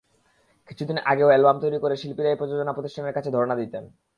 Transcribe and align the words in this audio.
কিছুদিন 0.69 0.97
আগেও 1.11 1.31
অ্যালবাম 1.31 1.57
তৈরি 1.63 1.77
করে 1.79 1.95
শিল্পীরাই 1.95 2.39
প্রযোজনা 2.39 2.73
প্রতিষ্ঠানের 2.73 3.15
কাছে 3.17 3.29
ধরনা 3.31 3.55
দিতেন। 3.55 3.83